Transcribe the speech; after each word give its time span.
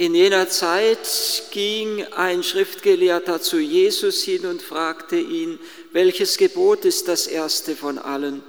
In 0.00 0.14
jener 0.14 0.48
Zeit 0.48 1.42
ging 1.50 2.06
ein 2.14 2.42
Schriftgelehrter 2.42 3.42
zu 3.42 3.58
Jesus 3.58 4.22
hin 4.22 4.46
und 4.46 4.62
fragte 4.62 5.18
ihn, 5.18 5.58
welches 5.92 6.38
Gebot 6.38 6.86
ist 6.86 7.06
das 7.06 7.26
erste 7.26 7.76
von 7.76 7.98
allen? 7.98 8.42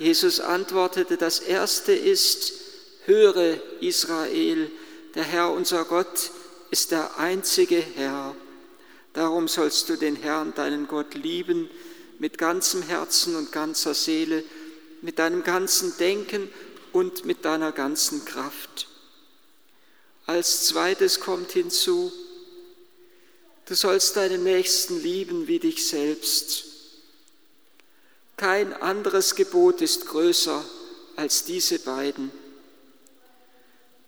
Jesus 0.00 0.40
antwortete, 0.40 1.16
das 1.16 1.38
erste 1.38 1.92
ist, 1.92 2.54
höre 3.04 3.56
Israel, 3.82 4.68
der 5.14 5.22
Herr 5.22 5.52
unser 5.52 5.84
Gott 5.84 6.32
ist 6.72 6.90
der 6.90 7.20
einzige 7.20 7.80
Herr. 7.94 8.34
Darum 9.12 9.46
sollst 9.46 9.88
du 9.90 9.94
den 9.94 10.16
Herrn, 10.16 10.54
deinen 10.56 10.88
Gott, 10.88 11.14
lieben 11.14 11.70
mit 12.18 12.36
ganzem 12.36 12.82
Herzen 12.82 13.36
und 13.36 13.52
ganzer 13.52 13.94
Seele, 13.94 14.42
mit 15.02 15.20
deinem 15.20 15.44
ganzen 15.44 15.96
Denken 15.98 16.48
und 16.90 17.24
mit 17.24 17.44
deiner 17.44 17.70
ganzen 17.70 18.24
Kraft. 18.24 18.88
Als 20.26 20.66
zweites 20.66 21.20
kommt 21.20 21.52
hinzu, 21.52 22.12
du 23.66 23.74
sollst 23.74 24.16
deinen 24.16 24.42
Nächsten 24.42 25.02
lieben 25.02 25.46
wie 25.48 25.58
dich 25.58 25.86
selbst. 25.86 26.64
Kein 28.36 28.72
anderes 28.72 29.34
Gebot 29.34 29.82
ist 29.82 30.06
größer 30.06 30.64
als 31.16 31.44
diese 31.44 31.78
beiden. 31.78 32.30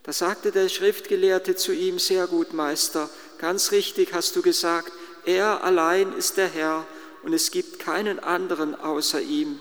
Da 0.03 0.13
sagte 0.13 0.53
der 0.53 0.69
Schriftgelehrte 0.69 1.55
zu 1.55 1.73
ihm, 1.73 1.99
sehr 1.99 2.27
gut, 2.27 2.53
Meister, 2.53 3.11
ganz 3.39 3.73
richtig 3.73 4.13
hast 4.13 4.37
du 4.37 4.43
gesagt, 4.43 4.93
er 5.25 5.65
allein 5.65 6.13
ist 6.13 6.37
der 6.37 6.49
Herr 6.49 6.87
und 7.25 7.33
es 7.33 7.51
gibt 7.51 7.81
keinen 7.81 8.21
anderen 8.21 8.75
außer 8.75 9.21
ihm. 9.21 9.61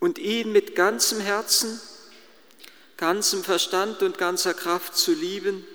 Und 0.00 0.18
ihn 0.18 0.52
mit 0.52 0.74
ganzem 0.74 1.20
Herzen, 1.20 1.80
ganzem 2.98 3.42
Verstand 3.42 4.02
und 4.02 4.18
ganzer 4.18 4.52
Kraft 4.52 4.96
zu 4.96 5.12
lieben 5.12 5.66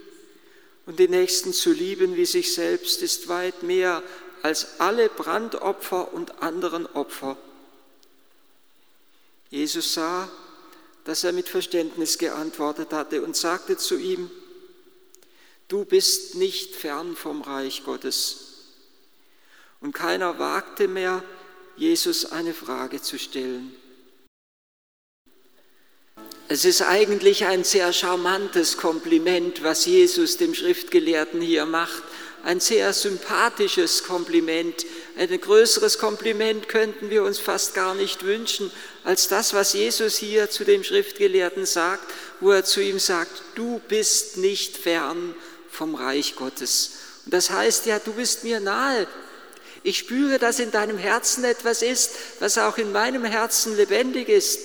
und 0.86 1.00
den 1.00 1.10
Nächsten 1.10 1.54
zu 1.54 1.72
lieben 1.72 2.16
wie 2.16 2.26
sich 2.26 2.54
selbst, 2.54 3.02
ist 3.02 3.30
weit 3.30 3.64
mehr 3.64 4.04
als 4.44 4.80
alle 4.80 5.10
Brandopfer 5.10 6.14
und 6.14 6.44
anderen 6.44 6.86
Opfer. 6.86 7.38
Jesus 9.50 9.94
sah, 9.94 10.30
dass 11.06 11.24
er 11.24 11.32
mit 11.32 11.48
Verständnis 11.48 12.18
geantwortet 12.18 12.92
hatte 12.92 13.22
und 13.22 13.36
sagte 13.36 13.78
zu 13.78 13.98
ihm, 13.98 14.30
du 15.70 15.86
bist 15.86 16.36
nicht 16.36 16.76
fern 16.76 17.16
vom 17.16 17.42
Reich 17.42 17.84
Gottes. 17.86 18.38
Und 19.80 19.94
keiner 19.94 20.40
wagte 20.40 20.88
mehr, 20.88 21.24
Jesus 21.78 22.26
eine 22.26 22.54
Frage 22.54 23.02
zu 23.02 23.18
stellen. 23.18 23.74
Es 26.50 26.66
ist 26.66 26.82
eigentlich 26.82 27.46
ein 27.46 27.64
sehr 27.64 27.94
charmantes 27.94 28.76
Kompliment, 28.78 29.64
was 29.64 29.86
Jesus 29.86 30.36
dem 30.38 30.54
Schriftgelehrten 30.54 31.40
hier 31.40 31.66
macht. 31.66 32.04
Ein 32.44 32.60
sehr 32.60 32.92
sympathisches 32.92 34.04
Kompliment. 34.04 34.86
Ein 35.18 35.40
größeres 35.40 36.00
Kompliment 36.00 36.68
könnten 36.68 37.10
wir 37.10 37.24
uns 37.24 37.40
fast 37.40 37.74
gar 37.74 37.96
nicht 37.96 38.26
wünschen, 38.26 38.72
als 39.06 39.30
das, 39.30 39.54
was 39.54 39.72
Jesus 39.72 40.18
hier 40.18 40.50
zu 40.50 40.66
dem 40.66 40.84
Schriftgelehrten 40.84 41.66
sagt, 41.66 42.04
wo 42.42 42.52
er 42.52 42.66
zu 42.66 42.82
ihm 42.82 43.00
sagt, 43.00 43.42
du 43.56 43.80
bist 43.88 44.36
nicht 44.36 44.76
fern 44.76 45.34
vom 45.72 45.96
Reich 45.96 46.36
Gottes. 46.36 46.92
Und 47.24 47.34
das 47.34 47.52
heißt 47.52 47.86
ja, 47.86 48.00
du 48.00 48.12
bist 48.12 48.44
mir 48.44 48.60
nahe. 48.60 49.08
Ich 49.84 50.00
spüre, 50.00 50.40
dass 50.40 50.60
in 50.60 50.72
deinem 50.72 50.98
Herzen 50.98 51.46
etwas 51.46 51.82
ist, 51.82 52.12
was 52.40 52.58
auch 52.58 52.78
in 52.78 52.92
meinem 52.92 53.24
Herzen 53.24 53.78
lebendig 53.78 54.28
ist. 54.28 54.60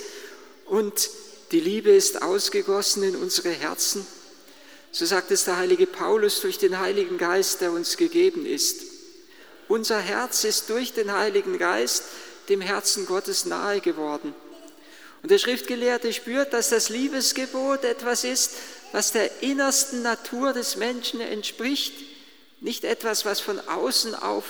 Und 0.66 1.08
die 1.50 1.60
Liebe 1.60 1.90
ist 1.90 2.22
ausgegossen 2.22 3.02
in 3.02 3.16
unsere 3.16 3.50
Herzen. 3.50 4.06
So 4.92 5.06
sagt 5.06 5.30
es 5.30 5.44
der 5.44 5.56
heilige 5.56 5.86
Paulus 5.86 6.40
durch 6.40 6.58
den 6.58 6.78
Heiligen 6.78 7.18
Geist, 7.18 7.60
der 7.60 7.72
uns 7.72 7.96
gegeben 7.96 8.46
ist. 8.46 8.82
Unser 9.68 9.98
Herz 9.98 10.44
ist 10.44 10.70
durch 10.70 10.94
den 10.94 11.12
Heiligen 11.12 11.58
Geist 11.58 12.04
dem 12.48 12.60
Herzen 12.60 13.06
Gottes 13.06 13.44
nahe 13.44 13.80
geworden. 13.80 14.34
Und 15.22 15.30
der 15.30 15.38
Schriftgelehrte 15.38 16.12
spürt, 16.12 16.52
dass 16.52 16.70
das 16.70 16.88
Liebesgebot 16.88 17.84
etwas 17.84 18.24
ist, 18.24 18.52
was 18.92 19.12
der 19.12 19.42
innersten 19.42 20.02
Natur 20.02 20.52
des 20.52 20.76
Menschen 20.76 21.20
entspricht, 21.20 21.92
nicht 22.60 22.84
etwas, 22.84 23.24
was 23.24 23.40
von 23.40 23.60
außen 23.60 24.14
auf 24.14 24.44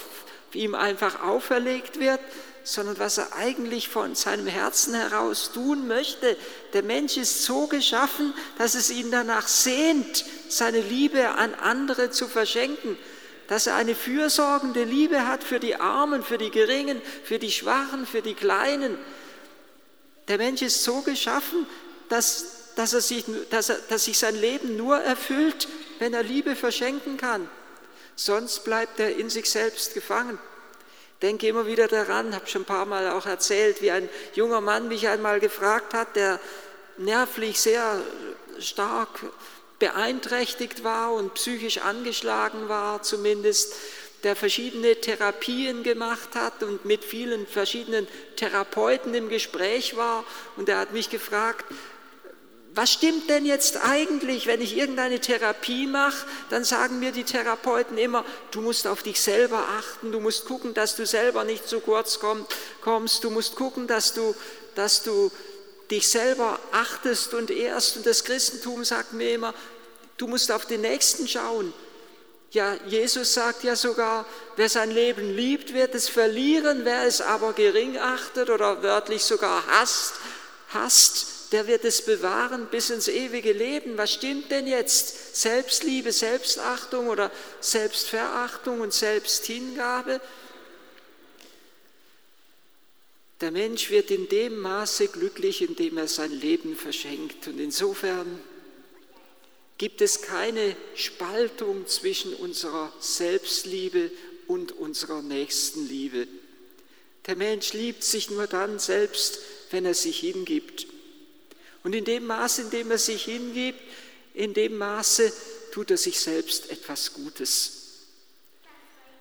ihm 0.52 0.74
einfach 0.74 1.22
auferlegt 1.22 1.98
wird, 1.98 2.20
sondern 2.68 2.98
was 2.98 3.16
er 3.16 3.34
eigentlich 3.34 3.88
von 3.88 4.14
seinem 4.14 4.46
Herzen 4.46 4.92
heraus 4.92 5.52
tun 5.54 5.88
möchte. 5.88 6.36
Der 6.74 6.82
Mensch 6.82 7.16
ist 7.16 7.44
so 7.44 7.66
geschaffen, 7.66 8.34
dass 8.58 8.74
es 8.74 8.90
ihn 8.90 9.10
danach 9.10 9.48
sehnt, 9.48 10.26
seine 10.50 10.82
Liebe 10.82 11.30
an 11.30 11.54
andere 11.54 12.10
zu 12.10 12.28
verschenken, 12.28 12.98
dass 13.46 13.68
er 13.68 13.76
eine 13.76 13.94
fürsorgende 13.94 14.84
Liebe 14.84 15.26
hat 15.26 15.42
für 15.44 15.60
die 15.60 15.76
Armen, 15.76 16.22
für 16.22 16.36
die 16.36 16.50
Geringen, 16.50 17.00
für 17.24 17.38
die 17.38 17.50
Schwachen, 17.50 18.06
für 18.06 18.20
die 18.20 18.34
Kleinen. 18.34 18.98
Der 20.28 20.36
Mensch 20.36 20.60
ist 20.60 20.84
so 20.84 21.00
geschaffen, 21.00 21.66
dass, 22.10 22.74
dass, 22.76 22.92
er 22.92 23.00
sich, 23.00 23.24
dass, 23.48 23.70
er, 23.70 23.78
dass 23.88 24.04
sich 24.04 24.18
sein 24.18 24.38
Leben 24.38 24.76
nur 24.76 24.98
erfüllt, 24.98 25.68
wenn 26.00 26.12
er 26.12 26.22
Liebe 26.22 26.54
verschenken 26.54 27.16
kann. 27.16 27.48
Sonst 28.14 28.62
bleibt 28.64 29.00
er 29.00 29.16
in 29.16 29.30
sich 29.30 29.48
selbst 29.48 29.94
gefangen 29.94 30.38
denke 31.22 31.48
immer 31.48 31.66
wieder 31.66 31.88
daran, 31.88 32.34
habe 32.34 32.46
schon 32.46 32.62
ein 32.62 32.66
paar 32.66 32.86
Mal 32.86 33.10
auch 33.10 33.26
erzählt, 33.26 33.82
wie 33.82 33.90
ein 33.90 34.08
junger 34.34 34.60
Mann 34.60 34.88
mich 34.88 35.08
einmal 35.08 35.40
gefragt 35.40 35.94
hat, 35.94 36.16
der 36.16 36.38
nervlich 36.96 37.60
sehr 37.60 38.00
stark 38.58 39.08
beeinträchtigt 39.78 40.84
war 40.84 41.12
und 41.12 41.34
psychisch 41.34 41.78
angeschlagen 41.78 42.68
war 42.68 43.02
zumindest, 43.02 43.74
der 44.24 44.34
verschiedene 44.34 44.96
Therapien 44.96 45.84
gemacht 45.84 46.30
hat 46.34 46.64
und 46.64 46.84
mit 46.84 47.04
vielen 47.04 47.46
verschiedenen 47.46 48.08
Therapeuten 48.34 49.14
im 49.14 49.28
Gespräch 49.28 49.96
war. 49.96 50.24
Und 50.56 50.68
er 50.68 50.78
hat 50.78 50.92
mich 50.92 51.08
gefragt, 51.08 51.64
was 52.78 52.92
stimmt 52.92 53.28
denn 53.28 53.44
jetzt 53.44 53.76
eigentlich, 53.78 54.46
wenn 54.46 54.60
ich 54.60 54.76
irgendeine 54.76 55.18
Therapie 55.18 55.88
mache, 55.88 56.24
dann 56.48 56.62
sagen 56.62 57.00
mir 57.00 57.10
die 57.10 57.24
Therapeuten 57.24 57.98
immer, 57.98 58.24
du 58.52 58.60
musst 58.60 58.86
auf 58.86 59.02
dich 59.02 59.20
selber 59.20 59.66
achten, 59.80 60.12
du 60.12 60.20
musst 60.20 60.44
gucken, 60.44 60.74
dass 60.74 60.94
du 60.94 61.04
selber 61.04 61.42
nicht 61.42 61.68
zu 61.68 61.80
kurz 61.80 62.20
kommst, 62.20 63.24
du 63.24 63.30
musst 63.30 63.56
gucken, 63.56 63.88
dass 63.88 64.14
du, 64.14 64.32
dass 64.76 65.02
du 65.02 65.32
dich 65.90 66.08
selber 66.08 66.60
achtest 66.70 67.34
und 67.34 67.50
ehrst. 67.50 67.96
Und 67.96 68.06
das 68.06 68.22
Christentum 68.22 68.84
sagt 68.84 69.12
mir 69.12 69.34
immer, 69.34 69.54
du 70.16 70.28
musst 70.28 70.52
auf 70.52 70.64
den 70.64 70.82
Nächsten 70.82 71.26
schauen. 71.26 71.72
Ja, 72.52 72.76
Jesus 72.86 73.34
sagt 73.34 73.64
ja 73.64 73.74
sogar, 73.74 74.24
wer 74.54 74.68
sein 74.68 74.92
Leben 74.92 75.34
liebt, 75.34 75.74
wird 75.74 75.96
es 75.96 76.08
verlieren, 76.08 76.84
wer 76.84 77.02
es 77.08 77.22
aber 77.22 77.54
gering 77.54 77.98
achtet 77.98 78.50
oder 78.50 78.84
wörtlich 78.84 79.24
sogar 79.24 79.66
hasst, 79.66 80.12
hasst, 80.68 81.37
der 81.52 81.66
wird 81.66 81.84
es 81.84 82.02
bewahren 82.02 82.66
bis 82.70 82.90
ins 82.90 83.08
ewige 83.08 83.52
Leben. 83.52 83.96
Was 83.96 84.12
stimmt 84.12 84.50
denn 84.50 84.66
jetzt? 84.66 85.36
Selbstliebe, 85.36 86.12
Selbstachtung 86.12 87.08
oder 87.08 87.30
Selbstverachtung 87.60 88.80
und 88.80 88.92
Selbsthingabe? 88.92 90.20
Der 93.40 93.50
Mensch 93.50 93.90
wird 93.90 94.10
in 94.10 94.28
dem 94.28 94.58
Maße 94.58 95.08
glücklich, 95.08 95.62
in 95.62 95.76
dem 95.76 95.96
er 95.96 96.08
sein 96.08 96.32
Leben 96.32 96.76
verschenkt. 96.76 97.46
Und 97.46 97.60
insofern 97.60 98.40
gibt 99.78 100.00
es 100.00 100.22
keine 100.22 100.76
Spaltung 100.96 101.86
zwischen 101.86 102.34
unserer 102.34 102.92
Selbstliebe 103.00 104.10
und 104.48 104.72
unserer 104.72 105.22
Nächstenliebe. 105.22 106.26
Der 107.26 107.36
Mensch 107.36 107.74
liebt 107.74 108.02
sich 108.02 108.30
nur 108.30 108.48
dann 108.48 108.78
selbst, 108.78 109.38
wenn 109.70 109.84
er 109.84 109.94
sich 109.94 110.18
hingibt. 110.18 110.86
Und 111.88 111.94
in 111.94 112.04
dem 112.04 112.26
Maße, 112.26 112.60
in 112.60 112.70
dem 112.70 112.90
er 112.90 112.98
sich 112.98 113.24
hingibt, 113.24 113.80
in 114.34 114.52
dem 114.52 114.76
Maße 114.76 115.32
tut 115.72 115.90
er 115.90 115.96
sich 115.96 116.20
selbst 116.20 116.70
etwas 116.70 117.14
Gutes. 117.14 118.04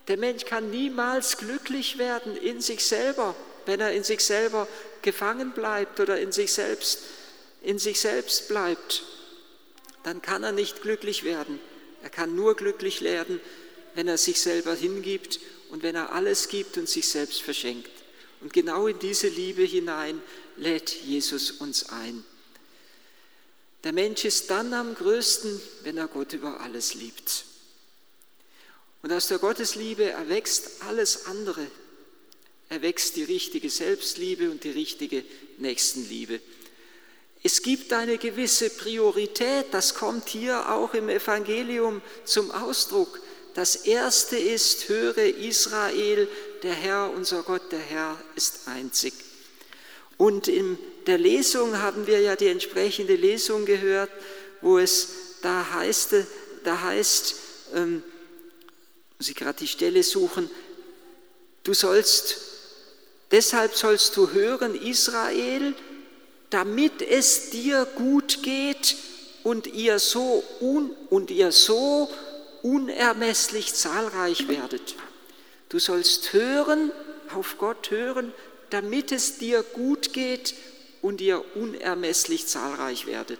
Der 0.06 0.18
Mensch 0.18 0.44
kann 0.44 0.70
niemals 0.70 1.38
glücklich 1.38 1.96
werden 1.96 2.36
in 2.36 2.60
sich 2.60 2.84
selber, 2.84 3.34
wenn 3.64 3.80
er 3.80 3.94
in 3.94 4.04
sich 4.04 4.20
selber 4.20 4.68
gefangen 5.00 5.52
bleibt 5.52 5.98
oder 5.98 6.20
in 6.20 6.30
sich 6.30 6.52
selbst, 6.52 7.04
in 7.62 7.78
sich 7.78 8.00
selbst 8.00 8.48
bleibt. 8.48 9.02
Dann 10.02 10.20
kann 10.20 10.42
er 10.42 10.52
nicht 10.52 10.82
glücklich 10.82 11.24
werden. 11.24 11.60
Er 12.02 12.10
kann 12.10 12.34
nur 12.34 12.54
glücklich 12.54 13.00
werden, 13.00 13.40
wenn 13.94 14.08
er 14.08 14.18
sich 14.18 14.42
selber 14.42 14.74
hingibt 14.74 15.40
und 15.70 15.82
wenn 15.82 15.94
er 15.94 16.12
alles 16.12 16.48
gibt 16.48 16.76
und 16.76 16.86
sich 16.86 17.08
selbst 17.08 17.40
verschenkt. 17.40 17.88
Und 18.42 18.52
genau 18.52 18.88
in 18.88 18.98
diese 18.98 19.28
Liebe 19.28 19.62
hinein 19.62 20.20
lädt 20.58 20.90
Jesus 20.90 21.50
uns 21.50 21.88
ein. 21.88 22.26
Der 23.84 23.92
Mensch 23.92 24.24
ist 24.24 24.50
dann 24.50 24.72
am 24.74 24.94
größten, 24.94 25.60
wenn 25.82 25.98
er 25.98 26.08
Gott 26.08 26.32
über 26.32 26.60
alles 26.60 26.94
liebt. 26.94 27.44
Und 29.02 29.12
aus 29.12 29.28
der 29.28 29.38
Gottesliebe 29.38 30.10
erwächst 30.10 30.82
alles 30.82 31.26
andere. 31.26 31.66
Erwächst 32.68 33.16
die 33.16 33.24
richtige 33.24 33.70
Selbstliebe 33.70 34.50
und 34.50 34.64
die 34.64 34.70
richtige 34.70 35.24
Nächstenliebe. 35.58 36.40
Es 37.42 37.62
gibt 37.62 37.92
eine 37.92 38.18
gewisse 38.18 38.68
Priorität, 38.68 39.66
das 39.70 39.94
kommt 39.94 40.28
hier 40.28 40.70
auch 40.70 40.92
im 40.94 41.08
Evangelium 41.08 42.02
zum 42.24 42.50
Ausdruck. 42.50 43.20
Das 43.54 43.76
erste 43.76 44.36
ist, 44.36 44.88
höre 44.88 45.18
Israel, 45.18 46.28
der 46.62 46.74
Herr, 46.74 47.12
unser 47.14 47.44
Gott, 47.44 47.70
der 47.70 47.78
Herr 47.78 48.20
ist 48.34 48.66
einzig. 48.66 49.14
Und 50.16 50.48
in 50.48 50.78
der 51.08 51.18
Lesung 51.18 51.78
haben 51.78 52.06
wir 52.06 52.20
ja 52.20 52.36
die 52.36 52.48
entsprechende 52.48 53.16
Lesung 53.16 53.64
gehört, 53.64 54.10
wo 54.60 54.78
es 54.78 55.08
da 55.40 55.66
heißt, 55.72 56.14
da 56.64 56.82
heißt, 56.82 57.34
ähm, 57.74 58.02
muss 59.16 59.30
ich 59.30 59.34
gerade 59.34 59.58
die 59.58 59.68
Stelle 59.68 60.02
suchen, 60.02 60.50
du 61.64 61.72
sollst, 61.72 62.36
deshalb 63.30 63.74
sollst 63.74 64.16
du 64.18 64.32
hören, 64.32 64.74
Israel, 64.74 65.72
damit 66.50 67.00
es 67.00 67.50
dir 67.50 67.86
gut 67.96 68.42
geht 68.42 68.96
und 69.44 69.66
ihr 69.66 69.98
so 69.98 70.44
un, 70.60 70.90
und 71.08 71.30
ihr 71.30 71.52
so 71.52 72.10
unermesslich 72.62 73.72
zahlreich 73.72 74.46
werdet. 74.48 74.94
Du 75.70 75.78
sollst 75.78 76.34
hören, 76.34 76.92
auf 77.34 77.56
Gott 77.56 77.90
hören, 77.90 78.34
damit 78.68 79.10
es 79.10 79.38
dir 79.38 79.62
gut 79.62 80.12
geht 80.12 80.54
und 81.02 81.20
ihr 81.20 81.44
unermesslich 81.56 82.46
zahlreich 82.46 83.06
werdet. 83.06 83.38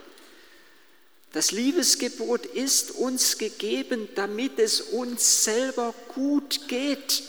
Das 1.33 1.53
Liebesgebot 1.53 2.47
ist 2.47 2.93
uns 2.93 3.37
gegeben, 3.39 4.09
damit 4.15 4.59
es 4.59 4.81
uns 4.81 5.45
selber 5.45 5.95
gut 6.15 6.69
geht 6.69 7.23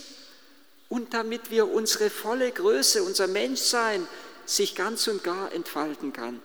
und 0.87 1.13
damit 1.13 1.51
wir 1.51 1.69
unsere 1.69 2.09
volle 2.09 2.51
Größe, 2.51 3.03
unser 3.03 3.27
Menschsein 3.27 4.07
sich 4.45 4.75
ganz 4.75 5.07
und 5.07 5.23
gar 5.23 5.51
entfalten 5.51 6.13
kann. 6.13 6.39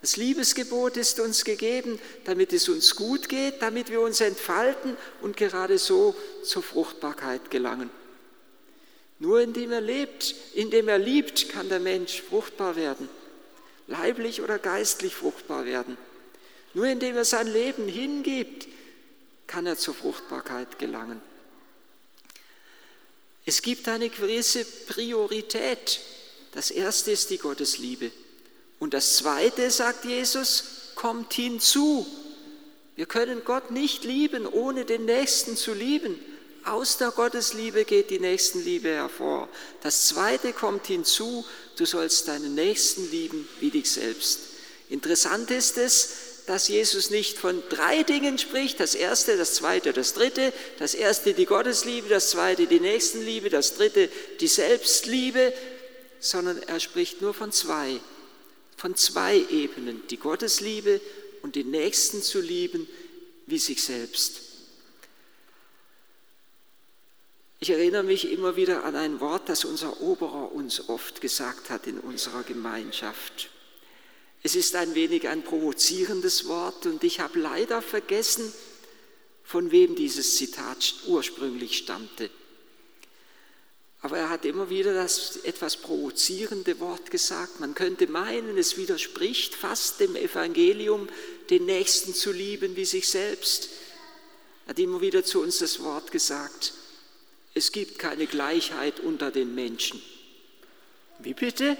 Das 0.00 0.16
Liebesgebot 0.16 0.96
ist 0.96 1.20
uns 1.20 1.44
gegeben, 1.44 1.98
damit 2.24 2.54
es 2.54 2.68
uns 2.68 2.96
gut 2.96 3.28
geht, 3.28 3.60
damit 3.60 3.90
wir 3.90 4.00
uns 4.00 4.20
entfalten 4.20 4.96
und 5.20 5.36
gerade 5.36 5.76
so 5.76 6.14
zur 6.42 6.62
Fruchtbarkeit 6.62 7.50
gelangen. 7.50 7.90
Nur 9.20 9.42
indem 9.42 9.70
er 9.70 9.82
lebt, 9.82 10.34
indem 10.54 10.88
er 10.88 10.98
liebt, 10.98 11.50
kann 11.50 11.68
der 11.68 11.78
Mensch 11.78 12.22
fruchtbar 12.22 12.74
werden, 12.74 13.08
leiblich 13.86 14.40
oder 14.40 14.58
geistlich 14.58 15.14
fruchtbar 15.14 15.66
werden. 15.66 15.98
Nur 16.72 16.86
indem 16.86 17.16
er 17.16 17.26
sein 17.26 17.46
Leben 17.46 17.86
hingibt, 17.86 18.66
kann 19.46 19.66
er 19.66 19.76
zur 19.76 19.94
Fruchtbarkeit 19.94 20.78
gelangen. 20.78 21.20
Es 23.44 23.60
gibt 23.60 23.88
eine 23.88 24.08
gewisse 24.08 24.64
Priorität. 24.64 26.00
Das 26.52 26.70
erste 26.70 27.10
ist 27.10 27.28
die 27.28 27.38
Gottesliebe. 27.38 28.10
Und 28.78 28.94
das 28.94 29.16
zweite, 29.16 29.70
sagt 29.70 30.06
Jesus, 30.06 30.92
kommt 30.94 31.34
hinzu. 31.34 32.06
Wir 32.96 33.04
können 33.04 33.42
Gott 33.44 33.70
nicht 33.70 34.04
lieben, 34.04 34.46
ohne 34.46 34.86
den 34.86 35.04
Nächsten 35.04 35.56
zu 35.56 35.74
lieben. 35.74 36.18
Aus 36.64 36.98
der 36.98 37.10
Gottesliebe 37.10 37.84
geht 37.84 38.10
die 38.10 38.20
Nächstenliebe 38.20 38.88
hervor. 38.88 39.48
Das 39.82 40.06
zweite 40.06 40.52
kommt 40.52 40.86
hinzu, 40.86 41.44
du 41.76 41.86
sollst 41.86 42.28
deinen 42.28 42.54
Nächsten 42.54 43.10
lieben 43.10 43.48
wie 43.60 43.70
dich 43.70 43.90
selbst. 43.90 44.40
Interessant 44.90 45.50
ist 45.50 45.78
es, 45.78 46.10
dass 46.46 46.68
Jesus 46.68 47.10
nicht 47.10 47.38
von 47.38 47.62
drei 47.68 48.02
Dingen 48.02 48.36
spricht, 48.36 48.80
das 48.80 48.94
erste, 48.94 49.36
das 49.36 49.54
zweite, 49.54 49.92
das 49.92 50.14
dritte, 50.14 50.52
das 50.78 50.94
erste 50.94 51.32
die 51.32 51.46
Gottesliebe, 51.46 52.08
das 52.08 52.30
zweite 52.30 52.66
die 52.66 52.80
Nächstenliebe, 52.80 53.50
das 53.50 53.74
dritte 53.76 54.08
die 54.40 54.48
Selbstliebe, 54.48 55.52
sondern 56.18 56.62
er 56.64 56.80
spricht 56.80 57.22
nur 57.22 57.34
von 57.34 57.52
zwei, 57.52 58.00
von 58.76 58.96
zwei 58.96 59.36
Ebenen, 59.50 60.02
die 60.10 60.16
Gottesliebe 60.16 61.00
und 61.42 61.54
den 61.54 61.70
Nächsten 61.70 62.22
zu 62.22 62.40
lieben 62.40 62.88
wie 63.46 63.58
sich 63.58 63.82
selbst. 63.82 64.49
Ich 67.62 67.68
erinnere 67.68 68.04
mich 68.04 68.32
immer 68.32 68.56
wieder 68.56 68.84
an 68.84 68.96
ein 68.96 69.20
Wort, 69.20 69.50
das 69.50 69.66
unser 69.66 70.00
Oberer 70.00 70.50
uns 70.50 70.88
oft 70.88 71.20
gesagt 71.20 71.68
hat 71.68 71.86
in 71.86 72.00
unserer 72.00 72.42
Gemeinschaft. 72.42 73.50
Es 74.42 74.54
ist 74.54 74.74
ein 74.76 74.94
wenig 74.94 75.28
ein 75.28 75.44
provozierendes 75.44 76.48
Wort 76.48 76.86
und 76.86 77.04
ich 77.04 77.20
habe 77.20 77.38
leider 77.38 77.82
vergessen, 77.82 78.50
von 79.44 79.70
wem 79.72 79.94
dieses 79.94 80.36
Zitat 80.36 80.94
ursprünglich 81.06 81.76
stammte. 81.76 82.30
Aber 84.00 84.16
er 84.16 84.30
hat 84.30 84.46
immer 84.46 84.70
wieder 84.70 84.94
das 84.94 85.36
etwas 85.44 85.76
provozierende 85.76 86.80
Wort 86.80 87.10
gesagt. 87.10 87.60
Man 87.60 87.74
könnte 87.74 88.06
meinen, 88.06 88.56
es 88.56 88.78
widerspricht 88.78 89.54
fast 89.54 90.00
dem 90.00 90.16
Evangelium, 90.16 91.10
den 91.50 91.66
Nächsten 91.66 92.14
zu 92.14 92.32
lieben 92.32 92.76
wie 92.76 92.86
sich 92.86 93.06
selbst. 93.06 93.68
Er 94.64 94.70
hat 94.70 94.78
immer 94.78 95.02
wieder 95.02 95.22
zu 95.24 95.42
uns 95.42 95.58
das 95.58 95.82
Wort 95.82 96.10
gesagt, 96.10 96.72
es 97.54 97.72
gibt 97.72 97.98
keine 97.98 98.26
Gleichheit 98.26 99.00
unter 99.00 99.30
den 99.30 99.54
Menschen. 99.54 100.00
Wie 101.18 101.34
bitte? 101.34 101.76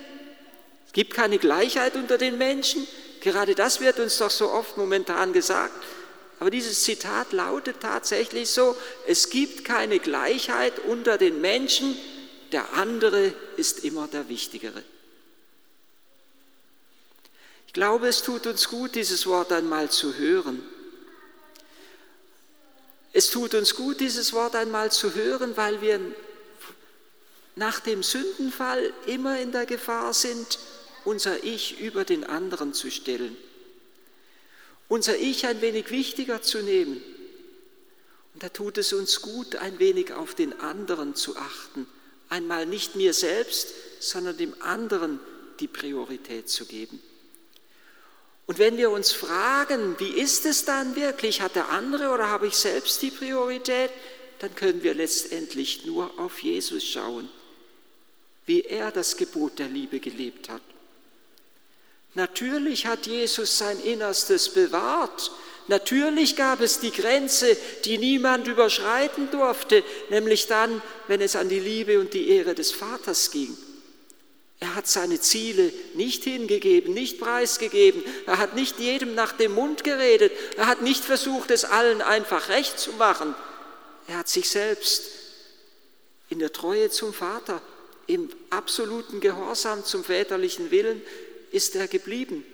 Es 0.87 0.93
gibt 0.93 1.15
keine 1.15 1.39
Gleichheit 1.39 1.95
unter 1.95 2.19
den 2.19 2.39
Menschen. 2.39 2.87
Gerade 3.21 3.55
das 3.55 3.81
wird 3.81 3.99
uns 4.01 4.19
doch 4.19 4.31
so 4.31 4.51
oft 4.51 4.77
momentan 4.77 5.33
gesagt. 5.33 5.85
Aber 6.41 6.51
dieses 6.51 6.83
Zitat 6.83 7.33
lautet 7.33 7.81
tatsächlich 7.81 8.51
so, 8.51 8.77
es 9.07 9.31
gibt 9.31 9.65
keine 9.65 9.99
Gleichheit 9.99 10.79
unter 10.81 11.19
den 11.19 11.41
Menschen, 11.41 11.97
der 12.53 12.73
andere 12.75 13.33
ist 13.57 13.85
immer 13.85 14.09
der 14.09 14.29
Wichtigere. 14.29 14.83
Ich 17.67 17.73
glaube, 17.73 18.09
es 18.09 18.23
tut 18.23 18.47
uns 18.49 18.69
gut, 18.69 18.97
dieses 18.97 19.27
Wort 19.27 19.53
einmal 19.53 19.91
zu 19.91 20.17
hören. 20.17 20.61
Es 23.13 23.31
tut 23.31 23.55
uns 23.55 23.75
gut, 23.75 24.01
dieses 24.01 24.33
Wort 24.33 24.55
einmal 24.55 24.93
zu 24.93 25.15
hören, 25.15 25.57
weil 25.57 25.81
wir 25.81 26.01
nach 27.57 27.81
dem 27.81 28.03
Sündenfall 28.03 28.93
immer 29.07 29.41
in 29.41 29.53
der 29.53 29.67
Gefahr 29.67 30.15
sind, 30.15 30.59
unser 31.05 31.43
Ich 31.45 31.81
über 31.81 32.05
den 32.05 32.25
anderen 32.25 32.73
zu 32.73 32.91
stellen, 32.91 33.37
unser 34.89 35.17
Ich 35.17 35.47
ein 35.47 35.61
wenig 35.61 35.91
wichtiger 35.91 36.43
zu 36.43 36.59
nehmen. 36.63 37.03
Und 38.35 38.43
da 38.43 38.49
tut 38.49 38.79
es 38.79 38.93
uns 38.93 39.21
gut, 39.23 39.57
ein 39.57 39.79
wenig 39.79 40.13
auf 40.13 40.35
den 40.35 40.61
anderen 40.61 41.17
zu 41.17 41.37
achten, 41.37 41.87
einmal 42.29 42.65
nicht 42.65 42.95
mir 42.95 43.13
selbst, 43.13 43.69
sondern 43.99 44.37
dem 44.37 44.55
anderen 44.61 45.19
die 45.59 45.69
Priorität 45.69 46.49
zu 46.49 46.65
geben. 46.65 47.03
Und 48.51 48.59
wenn 48.59 48.77
wir 48.77 48.91
uns 48.91 49.13
fragen, 49.13 49.95
wie 50.01 50.09
ist 50.09 50.45
es 50.45 50.65
dann 50.65 50.97
wirklich, 50.97 51.41
hat 51.41 51.55
der 51.55 51.69
andere 51.69 52.11
oder 52.11 52.31
habe 52.31 52.49
ich 52.49 52.57
selbst 52.57 53.01
die 53.01 53.13
Priorität, 53.13 53.93
dann 54.41 54.53
können 54.57 54.83
wir 54.83 54.93
letztendlich 54.93 55.87
nur 55.87 56.19
auf 56.19 56.43
Jesus 56.43 56.83
schauen, 56.83 57.29
wie 58.47 58.63
er 58.63 58.91
das 58.91 59.17
Gebot 59.17 59.61
der 59.61 59.69
Liebe 59.69 60.01
gelebt 60.01 60.49
hat. 60.49 60.63
Natürlich 62.15 62.87
hat 62.87 63.07
Jesus 63.07 63.57
sein 63.57 63.79
Innerstes 63.85 64.49
bewahrt. 64.49 65.31
Natürlich 65.69 66.35
gab 66.35 66.61
es 66.61 66.81
die 66.81 66.91
Grenze, 66.91 67.57
die 67.85 67.99
niemand 67.99 68.49
überschreiten 68.49 69.31
durfte, 69.31 69.85
nämlich 70.09 70.49
dann, 70.49 70.83
wenn 71.07 71.21
es 71.21 71.37
an 71.37 71.49
die 71.49 71.61
Liebe 71.61 72.01
und 72.01 72.15
die 72.15 72.31
Ehre 72.31 72.57
des 72.57 72.73
Vaters 72.73 73.31
ging. 73.31 73.57
Er 74.61 74.75
hat 74.75 74.87
seine 74.87 75.19
Ziele 75.19 75.73
nicht 75.95 76.25
hingegeben, 76.25 76.93
nicht 76.93 77.19
preisgegeben. 77.19 78.05
Er 78.27 78.39
hat 78.39 78.55
nicht 78.55 78.79
jedem 78.79 79.15
nach 79.15 79.33
dem 79.33 79.53
Mund 79.53 79.85
geredet. 79.85 80.33
Er 80.57 80.67
hat 80.67 80.83
nicht 80.83 81.03
versucht, 81.03 81.51
es 81.51 81.65
allen 81.65 82.03
einfach 82.03 82.51
recht 82.51 82.79
zu 82.79 82.93
machen. 82.93 83.35
Er 84.07 84.19
hat 84.19 84.29
sich 84.29 84.51
selbst 84.51 85.05
in 86.29 86.39
der 86.39 86.53
Treue 86.53 86.91
zum 86.91 87.15
Vater, 87.15 87.63
im 88.07 88.29
absoluten 88.51 89.21
Gehorsam 89.21 89.85
zum 89.85 90.05
väterlichen 90.05 90.71
Willen 90.71 91.01
ist 91.53 91.77
er 91.77 91.89
geblieben. 91.89 92.45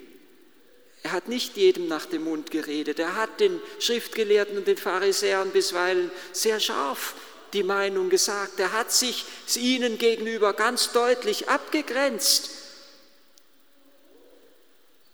Er 1.02 1.12
hat 1.12 1.28
nicht 1.28 1.56
jedem 1.56 1.88
nach 1.88 2.06
dem 2.06 2.24
Mund 2.24 2.50
geredet. 2.50 2.98
Er 2.98 3.16
hat 3.16 3.40
den 3.40 3.60
Schriftgelehrten 3.78 4.58
und 4.58 4.66
den 4.66 4.76
Pharisäern 4.76 5.50
bisweilen 5.50 6.10
sehr 6.32 6.60
scharf 6.60 7.14
die 7.56 7.62
Meinung 7.62 8.10
gesagt. 8.10 8.60
Er 8.60 8.72
hat 8.72 8.92
sich 8.92 9.24
ihnen 9.56 9.98
gegenüber 9.98 10.52
ganz 10.52 10.92
deutlich 10.92 11.48
abgegrenzt. 11.48 12.50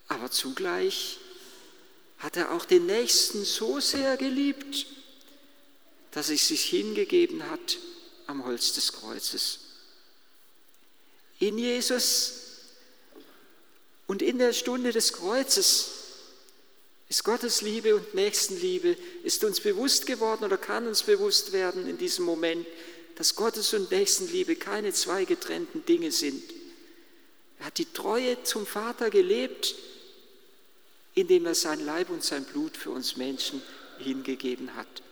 Aber 0.08 0.30
zugleich 0.30 1.20
hat 2.18 2.36
er 2.36 2.52
auch 2.52 2.64
den 2.64 2.86
Nächsten 2.86 3.44
so 3.44 3.80
sehr 3.80 4.16
geliebt, 4.16 4.86
dass 6.10 6.30
er 6.30 6.36
sich 6.36 6.64
hingegeben 6.64 7.48
hat 7.48 7.78
am 8.26 8.44
Holz 8.44 8.72
des 8.72 8.92
Kreuzes. 8.92 9.60
In 11.38 11.58
Jesus 11.58 12.34
und 14.06 14.20
in 14.20 14.38
der 14.38 14.52
Stunde 14.52 14.92
des 14.92 15.12
Kreuzes 15.12 16.01
ist 17.12 17.24
Gottes 17.24 17.60
Liebe 17.60 17.94
und 17.94 18.14
Nächstenliebe, 18.14 18.96
ist 19.22 19.44
uns 19.44 19.60
bewusst 19.60 20.06
geworden 20.06 20.44
oder 20.44 20.56
kann 20.56 20.86
uns 20.86 21.02
bewusst 21.02 21.52
werden 21.52 21.86
in 21.86 21.98
diesem 21.98 22.24
Moment, 22.24 22.66
dass 23.16 23.36
Gottes 23.36 23.74
und 23.74 23.90
Nächstenliebe 23.90 24.56
keine 24.56 24.94
zwei 24.94 25.26
getrennten 25.26 25.84
Dinge 25.84 26.10
sind. 26.10 26.42
Er 27.58 27.66
hat 27.66 27.76
die 27.76 27.92
Treue 27.92 28.42
zum 28.44 28.64
Vater 28.64 29.10
gelebt, 29.10 29.74
indem 31.12 31.44
er 31.44 31.54
sein 31.54 31.84
Leib 31.84 32.08
und 32.08 32.24
sein 32.24 32.44
Blut 32.44 32.78
für 32.78 32.92
uns 32.92 33.18
Menschen 33.18 33.60
hingegeben 33.98 34.74
hat. 34.74 35.02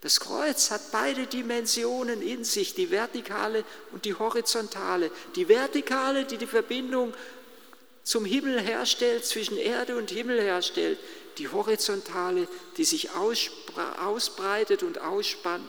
Das 0.00 0.20
Kreuz 0.20 0.70
hat 0.70 0.92
beide 0.92 1.26
Dimensionen 1.26 2.22
in 2.22 2.44
sich, 2.44 2.74
die 2.74 2.92
vertikale 2.92 3.64
und 3.90 4.04
die 4.04 4.14
horizontale. 4.14 5.10
Die 5.34 5.48
vertikale, 5.48 6.26
die 6.26 6.36
die 6.36 6.46
Verbindung 6.46 7.12
zum 8.08 8.24
Himmel 8.24 8.58
herstellt, 8.58 9.26
zwischen 9.26 9.58
Erde 9.58 9.94
und 9.94 10.10
Himmel 10.10 10.40
herstellt. 10.40 10.98
Die 11.36 11.48
horizontale, 11.48 12.48
die 12.78 12.86
sich 12.86 13.10
ausbreitet 13.10 14.82
und 14.82 14.98
ausspannt 14.98 15.68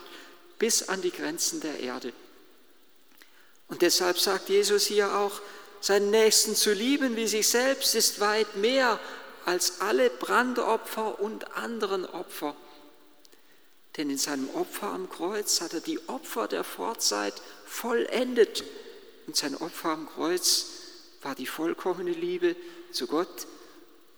bis 0.57 0.87
an 0.87 1.01
die 1.01 1.11
Grenzen 1.11 1.59
der 1.59 1.81
Erde. 1.81 2.13
Und 3.67 3.81
deshalb 3.81 4.17
sagt 4.17 4.47
Jesus 4.47 4.85
hier 4.85 5.17
auch, 5.17 5.41
seinen 5.81 6.11
Nächsten 6.11 6.55
zu 6.55 6.71
lieben 6.71 7.17
wie 7.17 7.27
sich 7.27 7.45
selbst 7.45 7.93
ist 7.93 8.21
weit 8.21 8.55
mehr 8.55 9.01
als 9.43 9.81
alle 9.81 10.09
Brandopfer 10.09 11.19
und 11.19 11.57
anderen 11.57 12.05
Opfer. 12.05 12.55
Denn 13.97 14.09
in 14.09 14.17
seinem 14.17 14.49
Opfer 14.55 14.87
am 14.87 15.09
Kreuz 15.09 15.59
hat 15.59 15.73
er 15.73 15.81
die 15.81 15.99
Opfer 16.07 16.47
der 16.47 16.63
Vorzeit 16.63 17.33
vollendet. 17.65 18.63
Und 19.27 19.35
sein 19.35 19.57
Opfer 19.57 19.89
am 19.89 20.07
Kreuz 20.07 20.78
war 21.21 21.35
die 21.35 21.45
vollkommene 21.45 22.11
Liebe 22.11 22.55
zu 22.91 23.07
Gott 23.07 23.47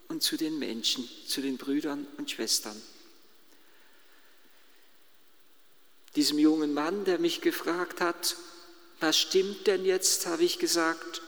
und 0.07 0.21
zu 0.21 0.37
den 0.37 0.59
Menschen, 0.59 1.07
zu 1.27 1.41
den 1.41 1.57
Brüdern 1.57 2.05
und 2.17 2.29
Schwestern. 2.29 2.79
Diesem 6.15 6.37
jungen 6.37 6.73
Mann, 6.73 7.05
der 7.05 7.19
mich 7.19 7.41
gefragt 7.41 8.01
hat, 8.01 8.35
was 8.99 9.17
stimmt 9.17 9.65
denn 9.67 9.85
jetzt, 9.85 10.27
habe 10.27 10.43
ich 10.43 10.59
gesagt, 10.59 11.21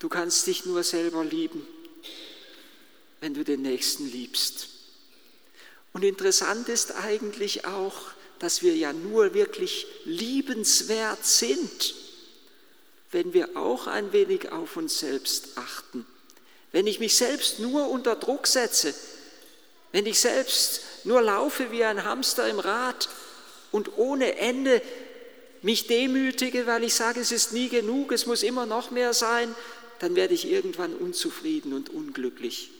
du 0.00 0.08
kannst 0.08 0.46
dich 0.46 0.66
nur 0.66 0.82
selber 0.82 1.24
lieben, 1.24 1.66
wenn 3.20 3.34
du 3.34 3.44
den 3.44 3.62
Nächsten 3.62 4.10
liebst. 4.10 4.68
Und 5.92 6.04
interessant 6.04 6.68
ist 6.68 6.92
eigentlich 6.92 7.64
auch, 7.64 8.10
dass 8.40 8.62
wir 8.62 8.76
ja 8.76 8.92
nur 8.92 9.34
wirklich 9.34 9.86
liebenswert 10.04 11.24
sind, 11.24 11.94
wenn 13.10 13.32
wir 13.32 13.56
auch 13.56 13.86
ein 13.86 14.12
wenig 14.12 14.52
auf 14.52 14.76
uns 14.76 14.98
selbst 14.98 15.56
achten. 15.56 16.06
Wenn 16.72 16.86
ich 16.86 17.00
mich 17.00 17.16
selbst 17.16 17.58
nur 17.58 17.88
unter 17.88 18.16
Druck 18.16 18.46
setze, 18.46 18.94
wenn 19.92 20.06
ich 20.06 20.20
selbst 20.20 20.82
nur 21.04 21.22
laufe 21.22 21.70
wie 21.70 21.84
ein 21.84 22.04
Hamster 22.04 22.48
im 22.48 22.58
Rad 22.58 23.08
und 23.72 23.96
ohne 23.96 24.36
Ende 24.36 24.82
mich 25.62 25.86
demütige, 25.86 26.66
weil 26.66 26.84
ich 26.84 26.94
sage, 26.94 27.20
es 27.20 27.32
ist 27.32 27.52
nie 27.52 27.68
genug, 27.68 28.12
es 28.12 28.26
muss 28.26 28.42
immer 28.42 28.66
noch 28.66 28.90
mehr 28.90 29.14
sein, 29.14 29.54
dann 29.98 30.14
werde 30.14 30.34
ich 30.34 30.46
irgendwann 30.46 30.94
unzufrieden 30.94 31.72
und 31.72 31.90
unglücklich. 31.90 32.70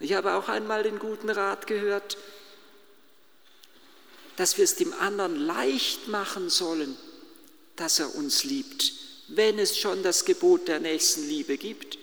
Ich 0.00 0.14
habe 0.14 0.34
auch 0.34 0.48
einmal 0.48 0.82
den 0.82 0.98
guten 0.98 1.28
Rat 1.28 1.66
gehört, 1.66 2.16
dass 4.36 4.56
wir 4.56 4.64
es 4.64 4.76
dem 4.76 4.94
anderen 4.94 5.36
leicht 5.36 6.08
machen 6.08 6.48
sollen, 6.48 6.96
dass 7.80 7.98
er 7.98 8.14
uns 8.14 8.44
liebt, 8.44 8.92
wenn 9.28 9.58
es 9.58 9.78
schon 9.78 10.02
das 10.02 10.26
Gebot 10.26 10.68
der 10.68 10.80
nächsten 10.80 11.26
Liebe 11.26 11.56
gibt. 11.56 11.96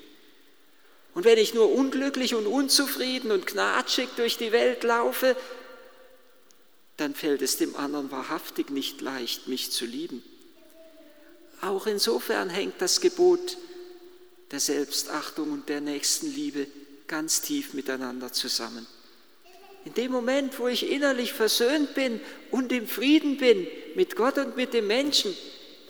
Und 1.14 1.24
wenn 1.24 1.38
ich 1.38 1.54
nur 1.54 1.72
unglücklich 1.72 2.34
und 2.34 2.48
unzufrieden 2.48 3.30
und 3.30 3.46
knatschig 3.46 4.10
durch 4.16 4.38
die 4.38 4.52
Welt 4.52 4.84
laufe, 4.84 5.36
dann 6.98 7.14
fällt 7.14 7.44
es 7.44 7.58
dem 7.58 7.76
anderen 7.76 8.10
wahrhaftig 8.10 8.72
nicht 8.72 9.02
leicht, 9.02 9.48
mich 9.48 9.72
zu 9.72 9.86
lieben. 9.86 10.24
Auch 11.62 11.86
insofern 11.86 12.50
hängt 12.50 12.82
das 12.82 13.00
Gebot 13.00 13.58
der 14.50 14.60
Selbstachtung 14.60 15.52
und 15.52 15.70
der 15.70 15.82
Nächstenliebe 15.82 16.66
ganz 17.06 17.42
tief 17.42 17.76
miteinander 17.76 18.34
zusammen. 18.34 18.88
In 19.86 19.94
dem 19.94 20.12
Moment, 20.12 20.58
wo 20.58 20.68
ich 20.68 20.90
innerlich 20.90 21.34
versöhnt 21.34 21.94
bin 21.94 22.20
und 22.50 22.72
im 22.72 22.88
Frieden 22.88 23.38
bin 23.38 23.68
mit 23.94 24.16
Gott 24.16 24.40
und 24.40 24.58
mit 24.58 24.74
dem 24.74 24.88
Menschen, 24.88 25.36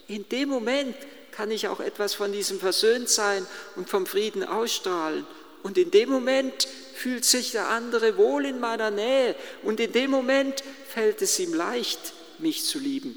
in 0.07 0.27
dem 0.29 0.49
Moment 0.49 0.95
kann 1.31 1.51
ich 1.51 1.67
auch 1.67 1.79
etwas 1.79 2.13
von 2.13 2.31
diesem 2.31 2.59
Versöhntsein 2.59 3.45
und 3.75 3.89
vom 3.89 4.05
Frieden 4.05 4.43
ausstrahlen. 4.43 5.25
Und 5.63 5.77
in 5.77 5.91
dem 5.91 6.09
Moment 6.09 6.67
fühlt 6.95 7.25
sich 7.25 7.51
der 7.51 7.67
andere 7.67 8.17
wohl 8.17 8.45
in 8.45 8.59
meiner 8.59 8.89
Nähe 8.89 9.35
und 9.63 9.79
in 9.79 9.91
dem 9.91 10.09
Moment 10.11 10.63
fällt 10.87 11.21
es 11.21 11.37
ihm 11.39 11.53
leicht, 11.53 12.13
mich 12.39 12.63
zu 12.63 12.79
lieben. 12.79 13.15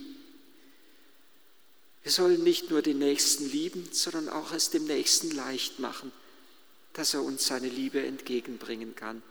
Wir 2.02 2.12
sollen 2.12 2.42
nicht 2.42 2.70
nur 2.70 2.82
den 2.82 2.98
Nächsten 2.98 3.48
lieben, 3.50 3.88
sondern 3.92 4.28
auch 4.28 4.52
es 4.52 4.70
dem 4.70 4.84
Nächsten 4.84 5.30
leicht 5.30 5.78
machen 5.78 6.12
dass 6.92 7.14
er 7.14 7.22
uns 7.22 7.46
seine 7.46 7.68
Liebe 7.68 8.04
entgegenbringen 8.04 8.94
kann. 8.94 9.22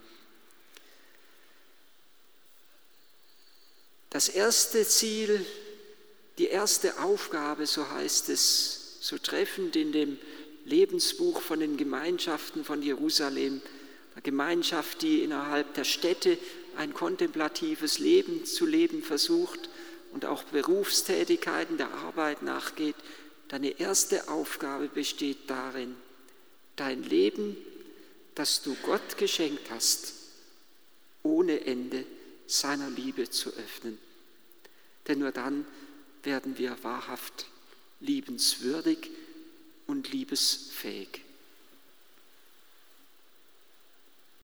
Das 4.10 4.30
erste 4.30 4.88
Ziel, 4.88 5.46
die 6.40 6.48
erste 6.48 7.00
Aufgabe, 7.00 7.68
so 7.68 7.90
heißt 7.90 8.30
es, 8.30 8.98
so 9.02 9.18
treffend 9.18 9.76
in 9.76 9.92
dem 9.92 10.18
Lebensbuch 10.66 11.42
von 11.42 11.60
den 11.60 11.76
Gemeinschaften 11.76 12.64
von 12.64 12.82
Jerusalem, 12.82 13.62
eine 14.14 14.22
Gemeinschaft, 14.22 15.02
die 15.02 15.22
innerhalb 15.24 15.74
der 15.74 15.84
Städte 15.84 16.38
ein 16.78 16.94
kontemplatives 16.94 18.00
Leben 18.00 18.46
zu 18.46 18.66
leben 18.66 19.04
versucht 19.04 19.70
und 20.14 20.26
auch 20.26 20.44
Berufstätigkeiten 20.44 21.78
der 21.78 21.94
Arbeit 21.94 22.42
nachgeht. 22.42 22.96
Deine 23.50 23.80
erste 23.80 24.30
Aufgabe 24.30 24.88
besteht 24.88 25.50
darin, 25.50 25.96
dein 26.78 27.04
Leben, 27.04 27.58
das 28.36 28.62
du 28.62 28.78
Gott 28.84 29.18
geschenkt 29.18 29.70
hast, 29.72 30.14
ohne 31.22 31.66
Ende 31.66 32.06
seiner 32.48 32.90
Liebe 32.90 33.30
zu 33.30 33.50
öffnen. 33.50 33.98
Denn 35.08 35.20
nur 35.20 35.32
dann 35.32 35.66
werden 36.24 36.58
wir 36.58 36.84
wahrhaft 36.84 37.48
liebenswürdig 38.00 39.10
und 39.88 40.12
liebesfähig. 40.12 41.24